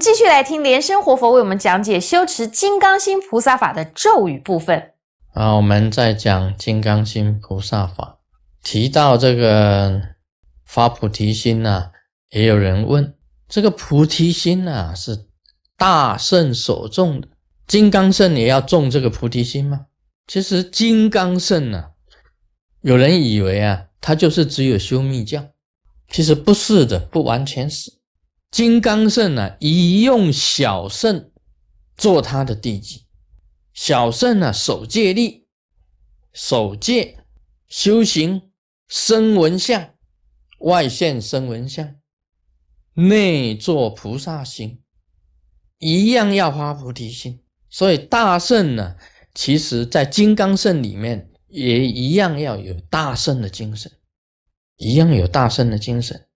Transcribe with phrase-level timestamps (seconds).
[0.00, 4.92] 继续来听莲生活佛为我们讲解修持金刚心菩萨法的咒语部分。
[5.34, 8.18] 啊，我们在讲金刚心菩萨法，
[8.62, 10.00] 提到这个
[10.64, 11.90] 发菩提心呐，
[12.30, 13.14] 也有人问，
[13.48, 15.26] 这个菩提心呐是
[15.76, 17.28] 大圣所种的，
[17.66, 19.86] 金刚圣也要种这个菩提心吗？
[20.28, 21.90] 其实金刚圣呢，
[22.82, 25.44] 有人以为啊，它就是只有修密教，
[26.08, 27.97] 其实不是的，不完全是。
[28.50, 31.30] 金刚圣呢，以用小圣
[31.96, 33.04] 做他的地基。
[33.74, 35.46] 小圣呢，守戒力，
[36.32, 37.18] 守戒
[37.68, 38.50] 修行
[38.88, 39.94] 生闻相，
[40.60, 41.96] 外现生闻相，
[42.94, 44.82] 内做菩萨心，
[45.78, 47.40] 一样要发菩提心。
[47.68, 48.96] 所以大圣呢，
[49.34, 53.92] 其实在金刚圣里面也一样要有大圣的精神，
[54.78, 56.27] 一样有大圣的精神。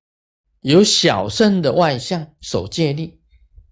[0.62, 3.18] 有小圣的外相守戒力，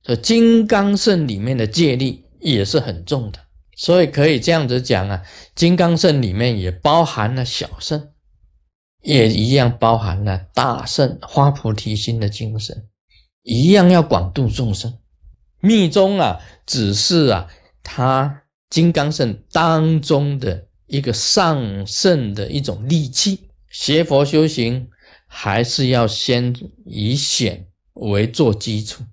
[0.03, 3.39] 这金刚圣里面的戒力也是很重的，
[3.77, 5.23] 所以可以这样子讲啊，
[5.55, 8.09] 金刚圣里面也包含了小圣，
[9.03, 12.89] 也一样包含了大圣花菩提心的精神，
[13.45, 14.99] 一样要广度众生。
[15.61, 17.47] 密宗啊，只是啊，
[17.85, 24.90] 它金刚圣当中的一个上圣的一种利器，学佛修行。
[25.33, 26.53] 还是要先
[26.85, 29.05] 以显为做基础，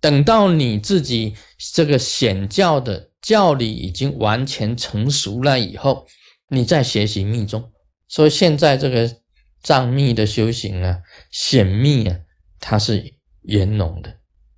[0.00, 1.36] 等到你自己
[1.72, 6.08] 这个显教的教理已经完全成熟了以后，
[6.48, 7.70] 你再学习密宗。
[8.08, 9.08] 所以现在这个
[9.62, 10.98] 藏密的修行啊，
[11.30, 12.18] 显密啊，
[12.58, 14.12] 它是圆融的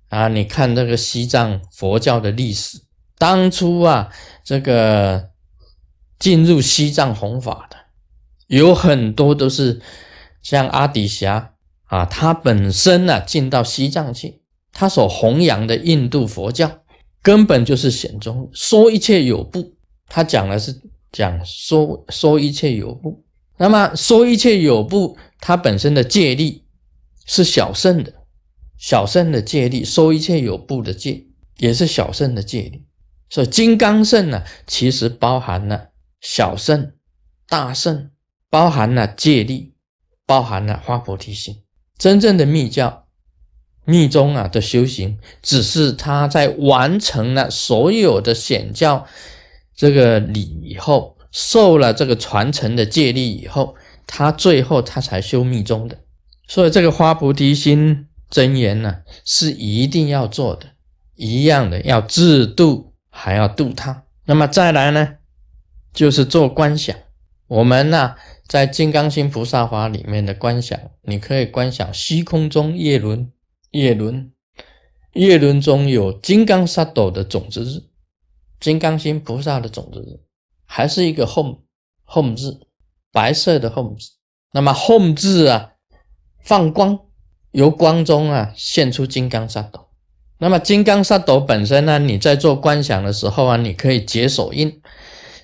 [0.09, 0.27] 啊。
[0.27, 2.79] 你看这个西藏佛教的历史，
[3.19, 4.11] 当初啊，
[4.43, 5.29] 这个
[6.17, 7.77] 进入西藏弘法的
[8.47, 9.79] 有很多都是。
[10.43, 11.55] 像阿底峡
[11.85, 14.41] 啊，他本身呢进到西藏去，
[14.71, 16.83] 他所弘扬的印度佛教
[17.21, 19.73] 根本就是显宗，说一切有部，
[20.07, 20.81] 他讲的是
[21.11, 23.23] 讲说说一切有部。
[23.57, 26.63] 那么说一切有部，它本身的戒律
[27.25, 28.11] 是小圣的，
[28.77, 31.23] 小圣的戒律，说一切有部的戒
[31.59, 32.83] 也是小圣的戒律。
[33.29, 36.93] 所以金刚圣呢，其实包含了小圣、
[37.47, 38.09] 大圣，
[38.49, 39.72] 包含了戒律。
[40.25, 41.63] 包含了花菩提心，
[41.97, 43.05] 真正的密教、
[43.83, 49.05] 密宗啊的修行，只是他在完成了所有的显教
[49.75, 53.75] 这个礼以后，受了这个传承的戒律以后，
[54.07, 55.99] 他最后他才修密宗的。
[56.47, 60.67] 所以这个花菩提心真言呢，是一定要做的，
[61.15, 64.03] 一样的要自度，还要度他。
[64.25, 65.15] 那么再来呢，
[65.93, 66.95] 就是做观想，
[67.47, 68.15] 我们呢。
[68.47, 73.31] 在金刚心菩萨法里面的观想，你可以观想虚空中叶轮，
[73.71, 74.31] 叶轮，
[75.13, 77.83] 叶轮中有金刚萨埵的种子日，
[78.59, 80.19] 金刚心菩萨的种子日，
[80.65, 81.59] 还是一个 home
[82.05, 82.67] home 字，
[83.11, 84.11] 白色的 home 字。
[84.51, 85.71] 那么 home 字啊，
[86.43, 86.99] 放光，
[87.51, 89.87] 由光中啊现出金刚萨埵。
[90.37, 94.81] 那么金刚萨埵本身呢，你在做观想的时候啊，你可以结手印，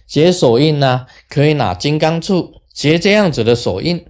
[0.05, 2.58] 结手印呢，可以拿金刚杵。
[2.79, 4.07] 结这样子的手印，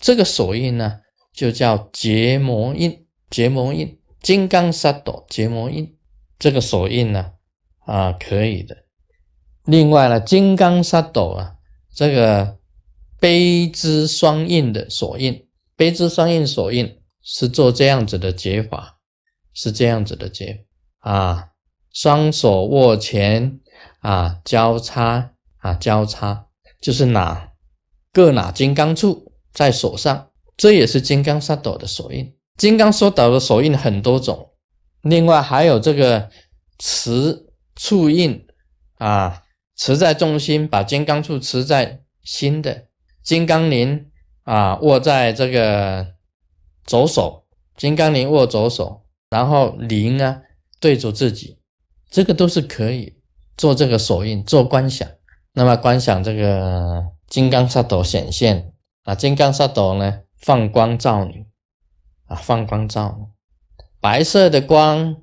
[0.00, 1.02] 这个手印呢，
[1.32, 3.06] 就叫结膜印。
[3.30, 5.96] 结膜印，金刚萨埵结膜印，
[6.36, 7.34] 这个手印呢，
[7.86, 8.76] 啊，可以的。
[9.66, 11.54] 另外呢，金刚萨埵啊，
[11.94, 12.58] 这个
[13.20, 15.46] 悲之双印的手印，
[15.76, 18.98] 悲之双印手印是做这样子的结法，
[19.54, 20.66] 是这样子的结
[20.98, 21.50] 啊，
[21.92, 23.60] 双手握拳
[24.00, 26.46] 啊，交叉啊，交叉
[26.80, 27.47] 就是拿。
[28.12, 32.34] 各拿金刚杵在手上，这也是金刚萨埵的手印。
[32.56, 34.50] 金刚萨埵的手印很多种，
[35.02, 36.30] 另外还有这个
[36.78, 38.46] 持触印
[38.96, 39.42] 啊，
[39.76, 42.86] 持在中心，把金刚杵持在心的
[43.22, 44.10] 金刚铃
[44.44, 46.14] 啊，握在这个
[46.84, 47.44] 左手，
[47.76, 50.40] 金刚铃握左手，然后铃呢
[50.80, 51.58] 对着自己，
[52.10, 53.14] 这个都是可以
[53.56, 55.08] 做这个手印做观想。
[55.52, 57.17] 那么观想这个。
[57.28, 58.72] 金刚萨埵显现
[59.02, 59.14] 啊！
[59.14, 61.44] 金刚萨埵呢，放光照你
[62.26, 63.26] 啊，放光照你。
[64.00, 65.16] 白色的光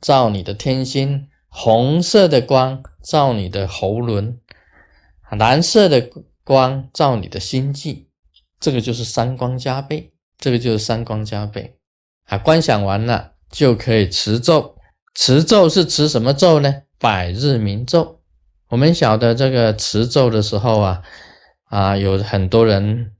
[0.00, 4.40] 照你的天心，红色的光照你的喉轮，
[5.30, 6.08] 蓝色的
[6.42, 8.08] 光照你的心际。
[8.58, 11.76] 这个就是三光加倍，这个就是三光加倍
[12.28, 12.38] 啊！
[12.38, 14.76] 观想完了就可以持咒，
[15.14, 16.84] 持咒是持什么咒呢？
[16.98, 18.22] 百日明咒。
[18.68, 21.02] 我们晓得这个持咒的时候啊。
[21.72, 23.12] 啊，有很多人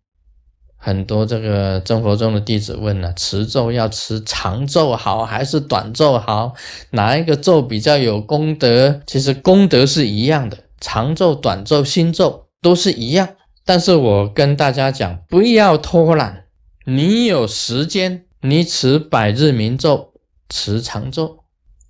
[0.76, 6.52] 很多这个正佛宗的弟子问了：持咒要持长咒好还是短咒好？
[6.90, 9.00] 哪一个咒比较有功德？
[9.06, 13.26] 其实功德是一样的，长咒、短咒、心咒都是一样。
[13.64, 16.44] 但是我跟大家讲，不要偷懒。
[16.84, 20.12] 你有时间，你持百日明咒，
[20.50, 21.38] 持长咒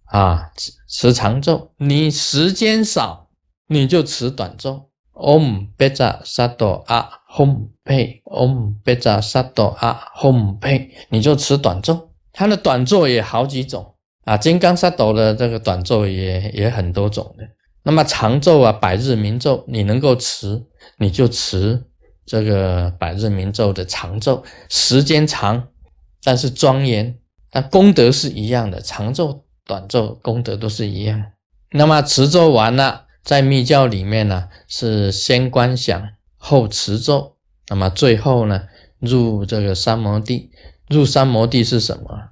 [0.04, 1.72] 啊，持持长咒。
[1.78, 3.30] 你时间少，
[3.66, 4.91] 你就持短咒。
[5.22, 12.10] Om Beja Sado A Hom Pe，Om Beja Sado A Hom Pe，你就持短咒。
[12.32, 17.44] 它的短咒也好几种啊，金刚萨埵的这个短咒也也很多种的。
[17.84, 20.60] 那么长咒啊，百日明咒，你能够持，
[20.98, 21.84] 你就持
[22.26, 25.68] 这个百日明咒的长咒，时间长，
[26.24, 27.16] 但是庄严，
[27.48, 31.22] 但功德是一样的，长咒、短咒功德都是一样。
[31.70, 33.06] 那么持咒完了。
[33.22, 37.36] 在密教里面呢，是先观想后持咒，
[37.68, 38.64] 那么最后呢，
[38.98, 40.50] 入这个三摩地。
[40.88, 42.30] 入三摩地是什么？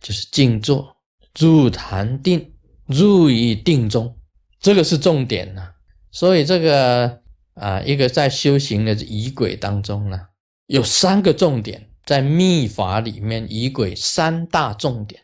[0.00, 0.96] 就是静坐，
[1.36, 2.52] 入禅定，
[2.86, 4.16] 入于定中，
[4.60, 5.70] 这个是重点呢。
[6.12, 7.22] 所以这个
[7.54, 10.20] 啊，一个在修行的仪轨当中呢，
[10.66, 15.22] 有三个重点，在密法里面仪轨三大重点，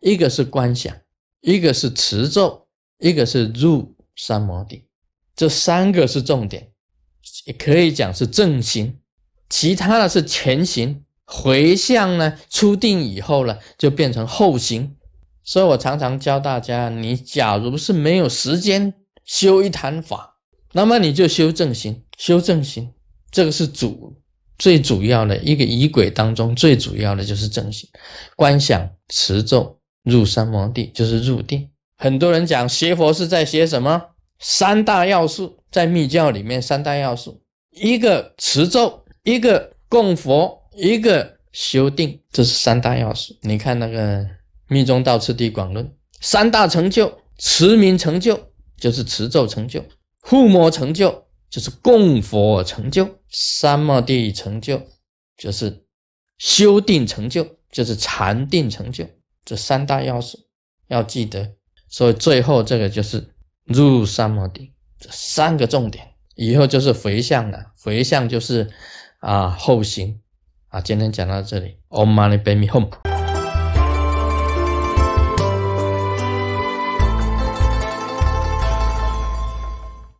[0.00, 0.94] 一个是观想，
[1.40, 2.68] 一个是持咒，
[2.98, 3.96] 一个是入。
[4.16, 4.86] 三摩地，
[5.34, 6.70] 这三个是重点，
[7.46, 8.98] 也可以讲是正行，
[9.48, 11.04] 其他的是前行。
[11.24, 14.96] 回向呢，出定以后呢，就变成后行。
[15.42, 18.92] 所以我常常教大家，你假如是没有时间
[19.24, 20.36] 修一坛法，
[20.72, 22.92] 那么你就修正行，修正行，
[23.30, 24.14] 这个是主
[24.58, 27.88] 最主要的一个仪轨当中最主要的就是正行，
[28.36, 31.66] 观想持咒入三摩地就是入定。
[32.02, 34.08] 很多人讲学佛是在学什么？
[34.40, 37.40] 三大要素在密教里面，三大要素，
[37.70, 43.32] 一个持咒，一个供佛，一个修定，这是三大要素。
[43.42, 44.18] 你看那个
[44.66, 45.86] 《密宗道次第广论》，
[46.20, 48.36] 三大成就：持名成就，
[48.76, 49.80] 就是持咒成就；
[50.22, 54.82] 护摩成就，就是供佛成就；三摩地成就，
[55.36, 55.84] 就是
[56.38, 59.06] 修定成就，就是禅定成就。
[59.44, 60.36] 这三大要素
[60.88, 61.48] 要记得。
[61.92, 63.34] 所以最后这个就是
[63.64, 66.02] 入三摩地，这三个重点，
[66.36, 67.66] 以后就是回向了。
[67.78, 68.70] 回向就是
[69.20, 70.18] 啊后行
[70.68, 70.80] 啊。
[70.80, 73.11] 今天讲到这里，Om Mani Padme Hum。